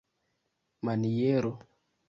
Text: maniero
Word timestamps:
maniero 0.85 1.51